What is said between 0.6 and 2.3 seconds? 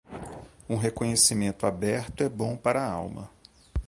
Um reconhecimento aberto é